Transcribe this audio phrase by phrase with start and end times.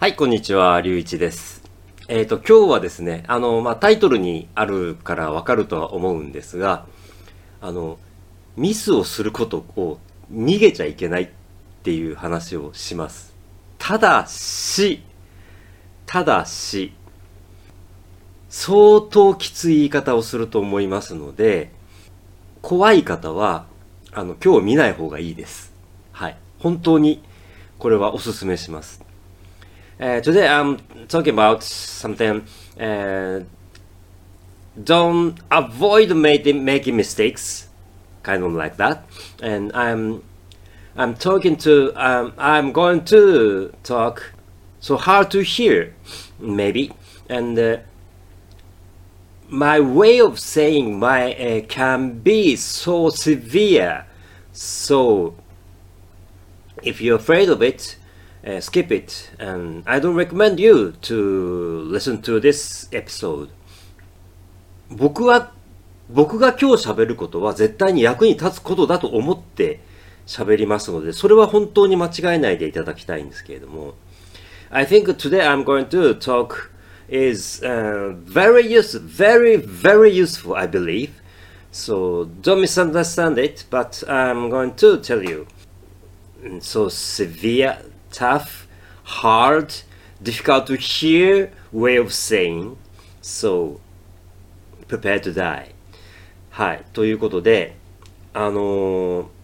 [0.00, 1.60] はい、こんにちは、りゅういちです。
[2.06, 6.86] えっ、と、今日はですね、あの、まあ、タイトルにあるからわかるとは思うんですが、
[7.60, 7.98] あの、
[8.56, 9.98] ミスをすることを
[10.32, 11.28] 逃げちゃいけないっ
[11.82, 13.34] ていう話をします。
[13.76, 15.02] ただし、
[16.06, 16.92] ただし、
[18.48, 21.72] 相当きつい言い方をすると思いますので、
[22.62, 23.66] 怖い方は、
[24.12, 25.72] あの、今日見ない方がいいです。
[26.12, 26.36] はい。
[26.60, 27.24] 本当に、
[27.80, 29.07] これはお勧めします。
[30.00, 30.78] Uh, today I'm
[31.08, 32.46] talking about something.
[32.78, 33.40] Uh,
[34.80, 37.68] don't avoid making making mistakes,
[38.22, 39.04] kind of like that.
[39.42, 40.22] And I'm
[40.94, 44.34] I'm talking to um, I'm going to talk
[44.78, 45.96] so hard to hear,
[46.38, 46.92] maybe.
[47.28, 47.78] And uh,
[49.48, 54.06] my way of saying my uh, can be so severe.
[54.52, 55.34] So
[56.84, 57.97] if you're afraid of it,
[58.48, 59.30] uh, skip it.
[59.38, 63.50] And I don't recommend you to listen to this episode.
[64.90, 65.52] 僕は、
[66.08, 69.80] 僕が今日喋ることは絶対に役に立つことだと思って
[70.26, 73.94] 喋りますので、それは本当に間違えないでいただきたいんですけれども。
[74.70, 76.70] I think today I'm going to talk
[77.08, 81.10] is uh, very use, very, very useful, I believe.
[81.70, 85.46] So don't misunderstand it, but I'm going to tell you.
[86.60, 87.78] So severe,
[88.10, 88.66] tough,
[89.04, 89.82] hard,
[90.22, 92.76] difficult to hear way of saying.
[93.20, 93.80] So
[94.88, 95.74] prepare to die.
[96.50, 96.84] はい。
[96.92, 97.76] ということで、
[98.32, 99.38] あのー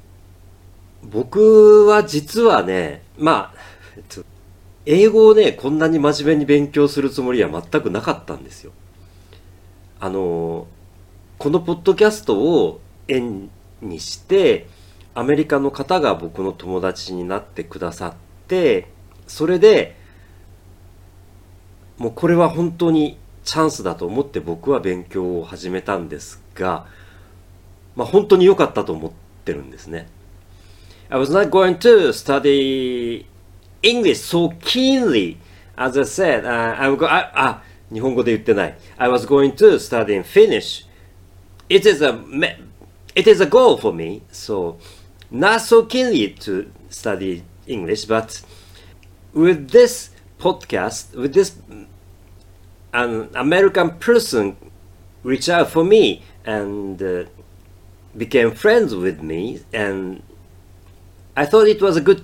[1.10, 3.58] 僕は実はね、まあ、
[3.96, 4.24] えっと、
[4.86, 8.72] 英語をね、こんなに真面目に勉強するつもりは全くなかったんですよ。
[10.00, 10.66] あの、
[11.38, 13.50] このポッドキャストを縁
[13.82, 14.66] にして、
[15.14, 18.14] アメリカの方が僕の友達になってくださっ
[18.48, 18.88] て、
[19.26, 19.96] それで、
[21.98, 26.86] もうこれは本当にチャンスだと思って僕は勉強を始めたんですが、
[27.94, 29.12] まあ本当に良かったと思っ
[29.44, 30.08] てるんですね。
[31.10, 33.26] I was not going to study
[33.82, 35.36] English so keenly.
[35.76, 37.62] As I said, uh, I'm go- あ、あ、
[37.92, 38.78] 日本語で言ってない。
[38.96, 40.86] I was going to study in Finnish.
[41.68, 42.56] It is a, me-
[43.14, 44.22] it is a goal for me.
[44.32, 44.76] So,
[45.30, 48.41] not so keenly to study English, but
[49.33, 50.09] with this
[50.39, 51.55] podcast, with this
[52.93, 54.55] an American person
[55.23, 57.23] reached out for me and uh,
[58.17, 60.23] became friends with me and
[61.35, 62.23] I thought it was a good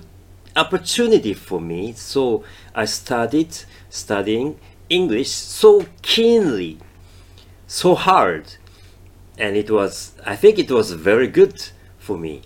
[0.56, 2.44] opportunity for me, so
[2.74, 4.58] I started studying
[4.88, 6.78] English so keenly,
[7.66, 8.54] so hard,
[9.38, 11.62] and it was, I think it was very good
[11.98, 12.42] for me.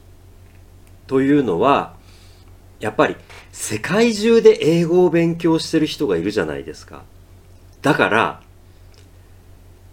[1.07, 1.97] というのは、
[2.86, 3.16] やっぱり
[3.52, 7.02] 世界中で英語を勉強してる人がいるじゃないですか。
[7.82, 8.42] だから、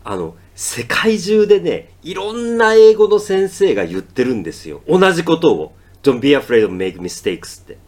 [0.05, 4.83] あの、世界中でね、いろんな英語の先生が言ってるんですよ。
[4.87, 5.75] 同じことを。
[6.03, 7.79] Don't be afraid of make mistakes って。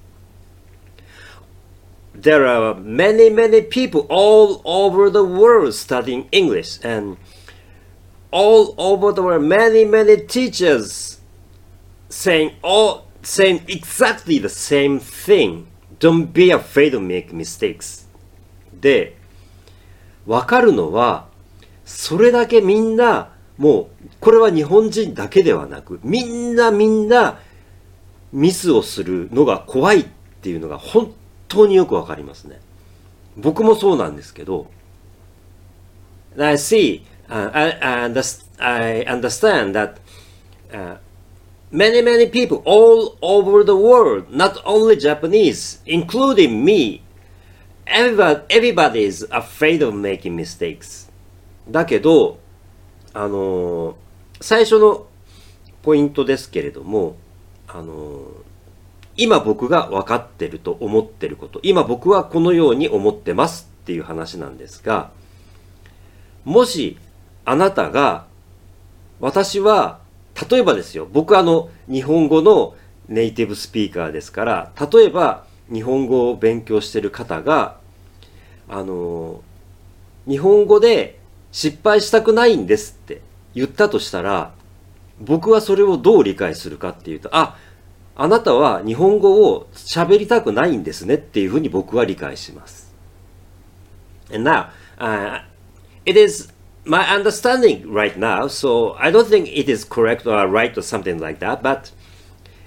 [2.19, 7.19] There are many, many people all over the world studying English and
[8.31, 11.21] all over the world, many, many teachers
[12.09, 15.67] saying all, saying exactly the same thing.
[15.99, 18.07] Don't be afraid to make mistakes.
[18.73, 19.17] で、
[20.27, 21.29] わかるのは、
[21.85, 27.39] それだけみんな、もう、これは日本人だけではなく、みんなみんな、
[28.33, 30.07] ミスをするのが怖いっ
[30.43, 31.15] ていうのが本
[31.47, 32.61] 当によくわかりますね。
[33.37, 34.71] 僕もそうなんですけど、
[36.37, 39.99] I see, uh, I, I, underst- I understand that
[40.73, 40.99] uh,
[41.75, 47.03] many, many people all over the world, not only Japanese, including me,
[47.87, 51.11] everybody, is afraid of making mistakes.
[51.69, 52.39] だけど、
[53.13, 53.95] あのー
[54.41, 55.07] 最初の
[55.83, 57.17] ポイントですけれども、
[57.67, 58.45] あのー
[59.17, 65.11] 今僕が分かってると思ってること、今僕はこのように思ってますっていう話なんですが、
[66.45, 66.99] もし
[67.45, 68.27] あなたが、
[69.21, 70.01] 私は、
[70.51, 72.75] 例えばですよ、僕はあの、日本語の
[73.09, 77.79] ネイティブスピーカーですから、例えば日本語を勉強してる方が、
[78.69, 79.43] あの
[80.27, 81.21] 日本語で
[81.53, 83.21] 失敗したくないんですって
[83.55, 84.53] 言ったとしたら、
[85.21, 87.57] 僕はそれをどう理解するかっていうと、あ、
[88.17, 92.95] あなたは日本語を喋りたくないんですねっていうふうに僕は理解します。
[94.33, 95.43] And now, uh,
[96.07, 96.54] it is
[96.85, 101.19] my understanding right now, so I don't think it is correct or right or something
[101.19, 101.91] like that, but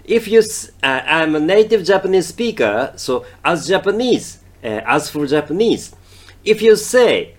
[0.04, 0.40] if you,
[0.82, 5.94] uh, I'm a native Japanese speaker, so as Japanese, uh, as for Japanese,
[6.44, 7.36] if you say,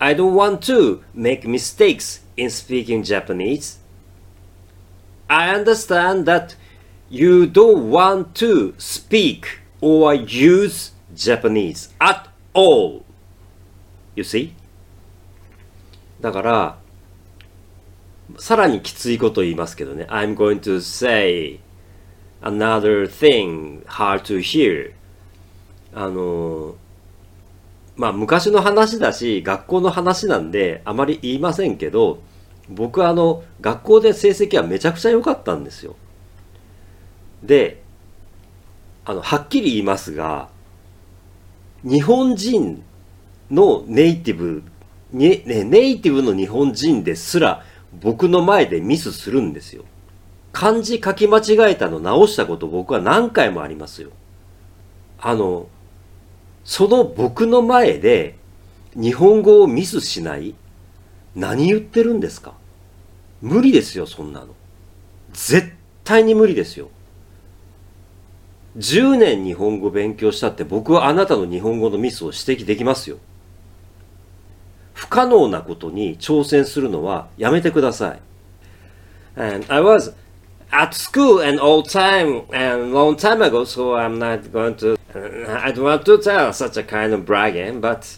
[0.00, 3.78] I don't want to make mistakes in speaking Japanese,
[5.30, 6.56] I understand that
[7.08, 13.04] you don't want to speak or use Japanese at all.
[14.14, 14.54] You see?
[16.20, 16.78] だから、
[18.38, 20.06] さらにきついこと言いますけどね。
[20.10, 21.60] I'm going to say
[22.42, 24.92] another thing hard to hear.
[25.94, 26.76] あの、
[27.96, 32.22] まあ昔の話だし、学校の話なんであまり言いませんけど、
[32.68, 35.96] 僕はあの、学校で成績はめちゃくちゃ良かったんですよ。
[37.42, 37.82] で、
[39.04, 40.48] あの、はっきり言いますが、
[41.82, 42.82] 日本人
[43.50, 44.62] のネイティブ、
[45.12, 47.64] ね、ネイティブの日本人ですら
[48.00, 49.84] 僕の前でミスするんですよ。
[50.52, 54.10] 漢字書き間違えたの直したこと僕は何回もありますよ。
[55.20, 55.68] あの、
[56.64, 58.36] その僕の前で
[58.94, 60.54] 日本語をミスしない
[61.34, 62.54] 何言ってるんですか？
[63.40, 64.48] 無理ですよ、そんなの。
[65.32, 65.72] 絶
[66.04, 66.88] 対に無理ですよ。
[68.76, 73.18] 10年日本語勉強したって僕はあなたの日本語のミスを指摘できますよ。
[74.97, 78.19] 不可能なことに挑戦するのはやめてください。
[79.35, 80.13] And I was
[80.71, 85.71] at school an old time and long time ago, so I'm not going to, I
[85.71, 88.17] don't want to tell such a kind of bragging, but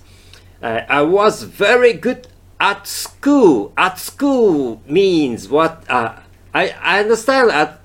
[0.61, 2.27] uh, I was very good
[2.59, 3.73] at school.
[3.77, 6.15] At school means what, uh,
[6.53, 7.79] I, I understand at,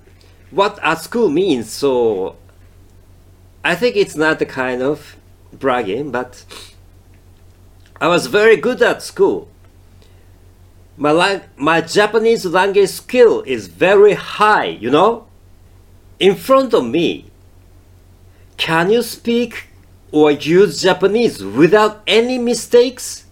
[0.50, 2.36] what at school means, so
[3.64, 5.16] I think it's not the kind of
[5.52, 6.44] bragging, but
[7.99, 9.47] I was very good at school.
[10.97, 15.27] My, lang- my Japanese language skill is very high, you know?
[16.19, 17.25] In front of me,
[18.57, 19.67] can you speak
[20.11, 23.25] or use Japanese without any mistakes?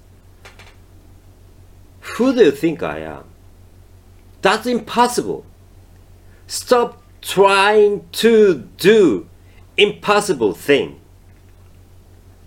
[2.18, 3.24] Who do you think I am?
[4.42, 5.46] That's impossible.
[6.48, 9.30] Stop trying to do
[9.78, 11.00] impossible thing.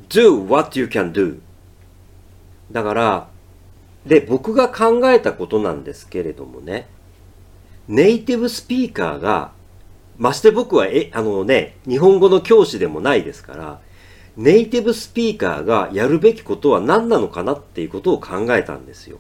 [0.08, 1.40] Do what you can do.
[2.70, 3.28] だから、
[4.06, 6.88] で、僕が考えたことなんですけれどもね、
[7.88, 9.52] ネイティブスピーカーが、
[10.18, 13.80] まして僕は、え、あのね、日本語の教師でもないですから、
[14.36, 19.18] ネイティブスピーカーがやるべきことは何なのかなっていうことを考えたんですよ。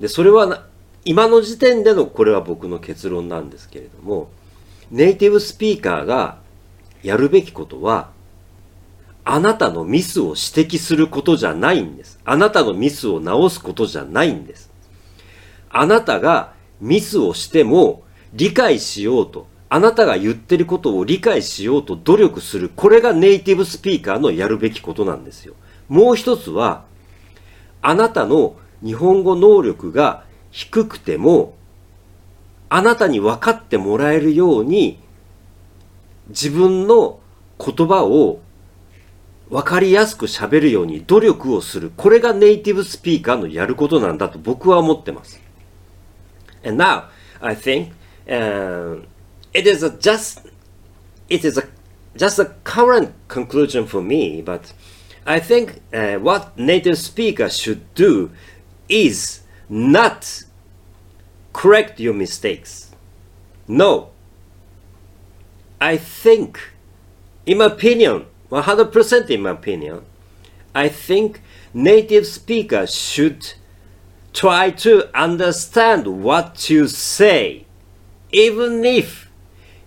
[0.00, 0.66] で、それはな、
[1.04, 4.30] 今の時点でのこれは僕の結論なんですけれども、
[4.90, 6.38] ネイティブスピーカーが
[7.02, 8.10] やるべきことは、
[9.24, 12.18] あなたのミスを指摘することじゃないんです。
[12.24, 14.70] あなたのミスを直すことじゃないんです。
[15.70, 18.02] あなたがミスをしても
[18.32, 22.70] 理解しようと、あなたが言ってることを理解しようと努力する。
[22.74, 25.54] これがネイティブスピーカーのやるべきことなんですよ。
[25.88, 26.84] もう一つは、
[27.82, 31.54] あなたの日本語能力が低くても、
[32.68, 34.98] あなたに分かってもらえるように、
[36.28, 37.20] 自分の
[37.58, 38.40] 言葉を
[39.50, 41.90] 分かりやすく喋るように努力をする。
[41.96, 45.40] これがネイティブスピーカーのやることなんだと僕は思ってます。
[46.64, 47.08] And now,
[47.40, 47.92] I think,
[48.28, 49.06] um,
[49.52, 50.48] it is a just,
[51.28, 51.64] it is a,
[52.16, 54.72] just a current conclusion for me, but
[55.24, 58.30] I think uh, what native speaker should do
[58.88, 60.44] is not
[61.52, 62.94] correct your mistakes.
[63.66, 64.10] No.
[65.80, 66.60] I think,
[67.46, 70.04] in my opinion, 100% in my opinion,
[70.74, 71.40] I think
[71.72, 73.54] native speakers should
[74.32, 77.66] try to understand what you say,
[78.32, 79.30] even if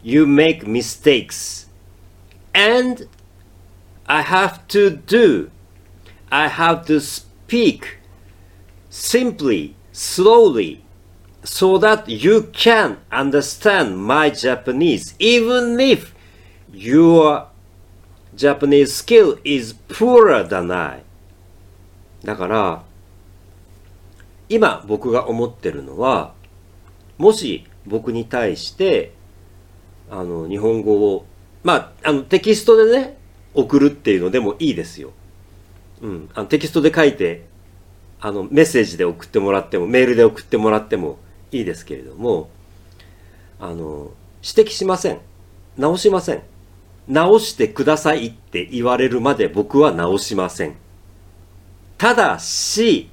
[0.02, 1.68] you make mistakes.
[2.54, 3.08] And
[4.06, 5.50] I have to do,
[6.32, 7.98] I have to speak
[8.90, 10.84] simply, slowly,
[11.44, 16.14] so that you can understand my Japanese, even if
[16.72, 17.48] your
[18.36, 21.04] Japanese skill is poorer than I.
[22.24, 22.84] だから、
[24.50, 26.34] 今僕が思ってるのは、
[27.18, 29.14] もし僕に対して、
[30.10, 31.26] あの、日本語を、
[31.64, 33.18] まあ、あの、テキストでね、
[33.54, 35.12] 送るっていうのでもいいですよ。
[36.02, 36.30] うん。
[36.34, 37.46] あのテキストで書いて、
[38.20, 41.18] あの、メッセージで送ってもらっても、メールで送ってもらっても
[41.52, 42.50] いいですけれども、
[43.60, 44.12] あの、
[44.44, 45.20] 指摘しません。
[45.78, 46.44] 直しません。
[47.08, 50.76] 直してくださいって言われるまで僕は直しません。
[51.98, 53.10] ただし、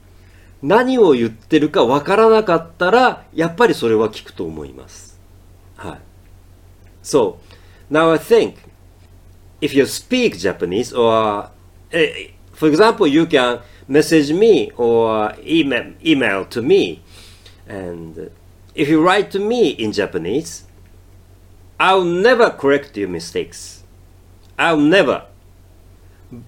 [0.62, 5.18] 何を言ってるかわからなかったら、やっぱりそれは聞くと思います。
[5.76, 5.99] はい。
[7.02, 7.37] So,
[7.90, 8.54] now I think,
[9.61, 11.50] if you speak Japanese or
[12.52, 17.02] for example you can message me or email email to me
[17.68, 18.30] and
[18.75, 20.66] if you write to me in Japanese
[21.78, 23.79] I'll never correct your mistakes
[24.60, 25.18] I'll never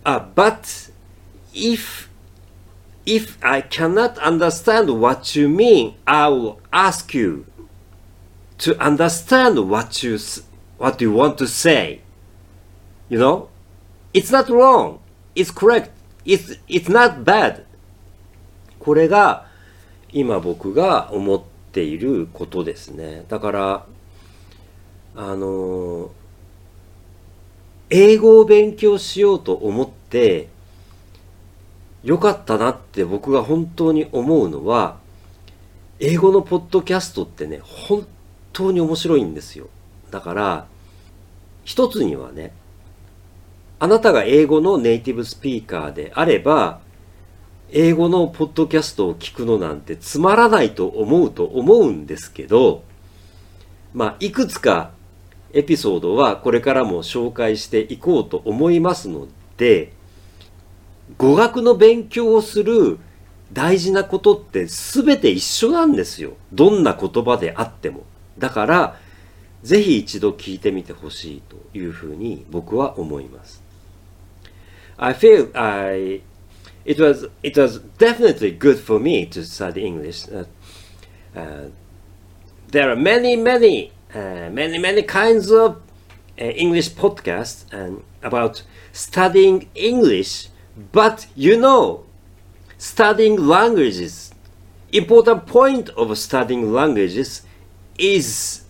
[0.04, 0.90] uh, but
[1.54, 2.08] if
[3.04, 7.46] if I cannot understand what you mean, I will ask you
[8.58, 10.18] to understand what you
[10.78, 12.00] what you want to say.
[13.08, 13.48] You know,
[14.14, 15.00] it's not wrong.
[15.34, 15.90] It's correct.
[16.24, 17.64] It's it's not bad.
[18.78, 19.46] これが
[20.12, 21.42] 今僕が思っ
[21.72, 23.24] ていることですね。
[23.28, 23.86] だから
[25.16, 26.10] あの
[27.94, 30.48] 英語を勉強しようと思って
[32.02, 34.96] 良かったなって僕が本当に思うのは、
[36.00, 38.06] 英語のポッドキャストってね、本
[38.54, 39.68] 当に面白いんですよ。
[40.10, 40.66] だから、
[41.64, 42.52] 一つにはね、
[43.78, 46.80] あなたが英語のネイティブスピーカーであれば、
[47.70, 52.84] 英語のポッドキャストを聞くのなんてつまらないと思うと思うんですけど、
[53.92, 54.92] まあ、いくつか
[55.52, 59.92] エピソードはこれからも紹介していこうと思いますので、
[61.18, 62.98] 語学の勉強をする
[63.52, 66.32] 大事なことって全て一緒なんですよ。
[66.52, 68.04] どんな言葉であっても。
[68.38, 68.96] だから、
[69.62, 73.62] ぜひ一度聞いてみてほしいというふうに僕は思います。
[74.96, 76.22] I feel I
[76.84, 80.28] it was it was definitely good for me to study English.
[80.28, 80.46] Uh,
[81.34, 81.70] uh,
[82.70, 85.80] there are many many Eh, many many kinds of
[86.38, 90.48] eh, English podcasts and about studying English
[90.92, 92.04] But you know,
[92.78, 94.32] studying languages,
[94.90, 97.42] important point of studying languages
[97.98, 98.64] is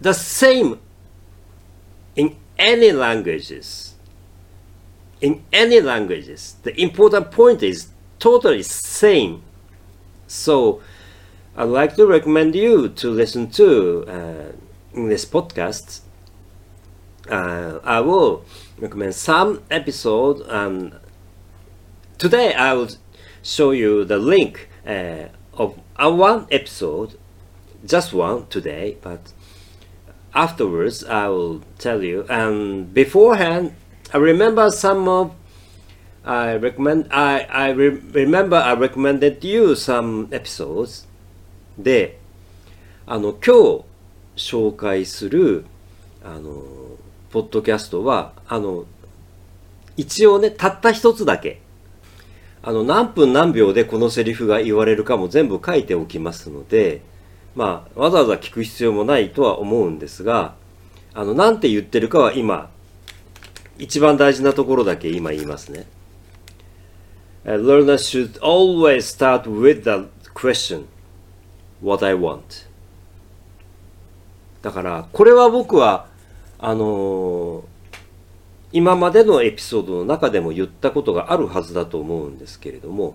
[0.00, 0.78] the same
[2.14, 3.94] in any languages.
[5.20, 9.42] In any languages, the important point is totally same.
[10.26, 10.82] So,
[11.56, 14.52] I'd like to recommend you to listen to uh,
[14.94, 16.00] English podcasts.
[17.28, 18.44] Uh, I will
[18.78, 20.94] recommend some episode and
[22.18, 22.88] Today I will
[23.42, 27.18] show you the link uh, of one episode,
[27.84, 29.34] just one today, but
[30.34, 32.24] afterwards I will tell you.
[32.30, 33.74] And beforehand,
[34.14, 35.34] I remember some of
[36.24, 41.06] I recommend I I re remember I recommended you some episodes
[41.78, 42.18] で
[43.06, 43.84] あの今日
[44.36, 45.64] 紹介する
[46.24, 46.62] あの
[47.30, 48.84] ポッドキャストはあの
[49.96, 51.60] 一応ねたった一つだけ
[52.66, 57.00] あの何分何秒でこのセリフが言われるかも全部書いておきますので、
[57.54, 60.56] まあ、わざわざ聞く必要もないとは思うんですが、
[61.14, 62.68] あの、なんて言ってるかは今、
[63.78, 65.86] 一番大事なところだけ今言いますね。
[67.44, 70.86] learner should always start with the question,
[71.82, 72.66] what I want.
[74.62, 76.06] だから、これは僕は、
[76.58, 77.76] あのー
[78.72, 83.14] 今までのエピソードの中でも言ったことがあるはずだと思うんですけれども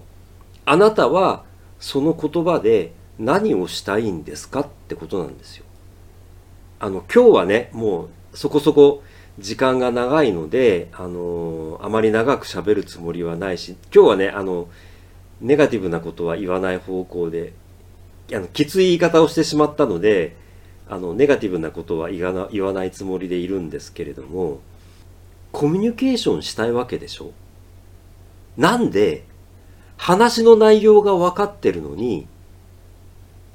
[0.65, 1.43] あなたは
[1.79, 5.65] その言葉で何をしたいんですかってことなんですよ。
[6.79, 9.03] あの今日はねもうそこそこ
[9.37, 14.67] 時間が長いのであのあまり長く喋るつもりはないし今日はねあの
[15.41, 17.53] ネガティブなことは言わない方向で
[18.33, 20.35] あのきつい言い方をしてしまったので
[20.89, 24.59] あのネガティブなことは言わないつもりでいるんですけれども
[25.51, 27.31] コミュニケーションしたいわけでしょ？
[28.57, 29.25] なんで
[29.97, 32.27] 話の内容が分かってるのに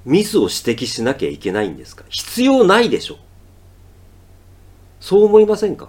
[0.04, 2.04] ミスを指摘しなきゃいけないんですか？
[2.08, 3.18] 必要ないでしょ？
[5.00, 5.88] そう思いませんか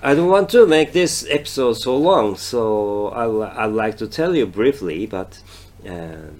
[0.00, 4.36] ？I don't want to make this episode so long, so I, I'd like to tell
[4.36, 5.42] you briefly, but
[5.84, 6.30] uh,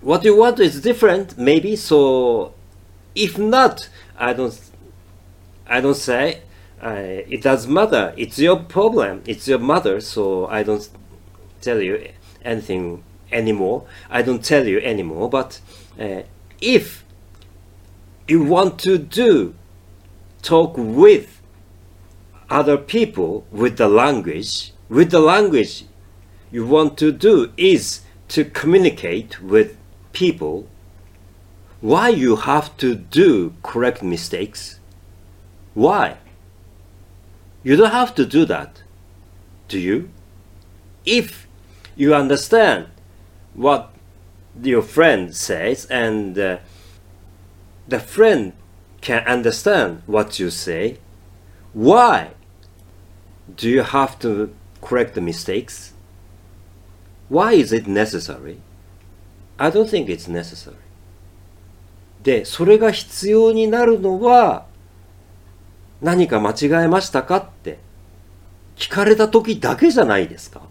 [0.00, 1.76] what you want is different, maybe.
[1.76, 2.54] So,
[3.14, 4.58] if not, I don't,
[5.66, 6.42] I don't say
[6.82, 8.14] uh, it doesn't matter.
[8.16, 9.22] It's your problem.
[9.26, 10.00] It's your mother.
[10.00, 10.88] So I don't
[11.60, 12.08] tell you
[12.44, 13.02] anything
[13.32, 13.86] anymore.
[14.10, 15.28] I don't tell you anymore.
[15.28, 15.60] But
[15.98, 16.22] uh,
[16.60, 17.04] if
[18.28, 19.54] you want to do
[20.42, 21.40] talk with
[22.48, 25.84] other people with the language, with the language
[26.50, 29.76] you want to do is to communicate with
[30.12, 30.66] people.
[31.80, 34.80] Why you have to do correct mistakes?
[35.74, 36.16] Why?
[37.62, 38.82] You don't have to do that,
[39.68, 40.10] do you?
[41.04, 41.46] If
[41.96, 42.86] you understand
[43.54, 43.92] what
[44.62, 46.58] your friend says and uh,
[47.86, 48.52] the friend
[49.00, 50.98] can understand what you say,
[51.72, 52.30] Why
[53.54, 55.92] do you have to correct the mistakes?
[57.28, 58.60] Why is it necessary?
[59.58, 60.76] I don't think it's necessary.
[62.22, 64.66] で、それが必要になるのは
[66.00, 67.78] 何か間違えましたかって
[68.76, 70.62] 聞かれた時だけじゃないですか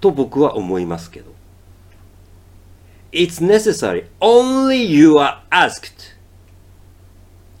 [0.00, 1.30] と僕は思いますけど。
[3.12, 6.14] It's necessary only you are asked.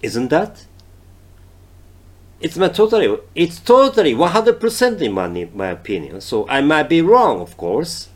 [0.02, 0.66] Isn't that?
[2.40, 6.20] It's my totally, it's totally 100% in my, my opinion.
[6.20, 8.08] So I might be wrong, of course.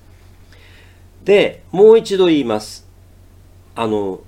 [1.24, 2.86] で、もう一度言います。
[3.74, 4.20] あの、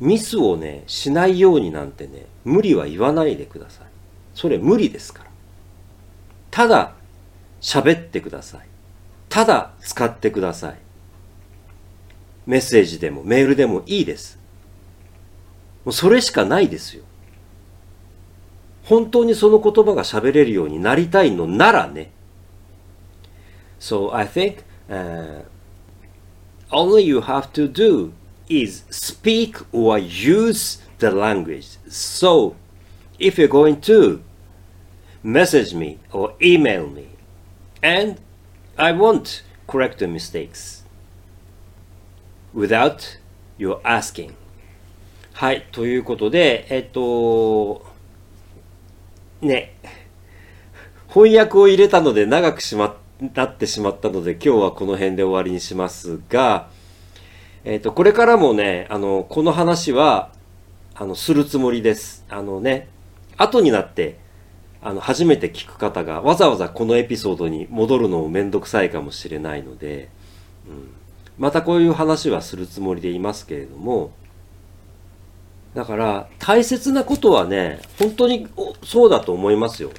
[0.00, 3.86] ミスをね、しないようになんてね、無理は言わないでください。
[4.34, 5.30] それ無理ですから。
[6.50, 6.94] ただ、
[7.60, 8.66] 喋ってください。
[9.28, 10.76] ただ、使ってください。
[12.46, 14.38] メッセージでもメールでもいいです。
[15.84, 17.04] もうそれしかないですよ。
[18.84, 22.12] 本当にその言葉が喋れるようになりたいのならね。
[23.80, 24.58] So I think、
[24.88, 25.44] uh,
[26.70, 28.12] all you have to do
[28.48, 31.78] is speak or use the language.
[31.88, 32.56] So
[33.18, 34.22] if you're going to
[35.22, 37.08] message me or email me
[37.82, 38.20] and
[38.78, 40.84] I won't correct the mistakes
[42.54, 43.18] without
[43.58, 44.34] your asking.
[45.32, 47.84] はい、ということで、えっと、
[49.42, 49.74] ね、
[51.08, 56.68] 翻訳を入れたので長くしま、なってしまったので今日はこの辺で終わりにしますが、
[57.64, 60.30] えっ、と、これからもね、あの、この話は、
[60.94, 62.24] あの、するつもりです。
[62.28, 62.88] あのね、
[63.36, 64.18] 後になって、
[64.80, 70.10] あの、初めて聞く方がわざわざこのエピソードに戻るのもめんどくさいかもしれないので、
[70.68, 70.92] うん、
[71.38, 74.12] またこういう話はするつもりでいますけれども、
[75.74, 78.46] だから大切なことはね、本当に
[78.84, 79.90] そうだと思いますよ。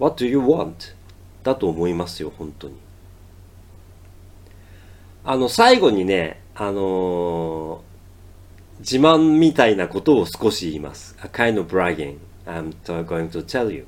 [0.00, 0.94] What do you want?
[1.42, 2.74] だと思いますよ、本当に。
[5.22, 7.80] あの、最後にね、あのー、
[8.80, 11.14] 自慢みたいなことを少し言います。
[11.22, 12.72] A kind of bragging I'm
[13.04, 13.86] going to tell you.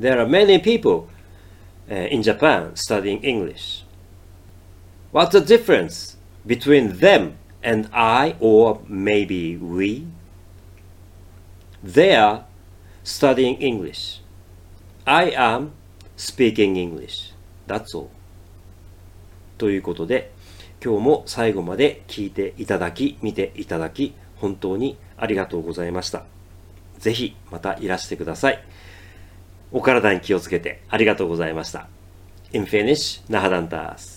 [0.00, 1.08] There are many people
[1.88, 3.84] in Japan studying English.
[5.12, 10.06] What's the difference between them and I, or maybe we?
[11.84, 12.44] They are
[13.04, 14.20] studying English.
[15.08, 15.70] I am
[16.16, 17.32] speaking English.
[17.68, 18.08] That's all.
[19.56, 20.32] ということで、
[20.84, 26.24] 今日も最後まで聞いていただき、見ていただき、本当にありがとうございました。
[26.98, 28.64] ぜひまたいらしてください。
[29.70, 31.86] お体に気をつけてありがとうございました。
[32.52, 34.15] In Finnish, Nahadantas.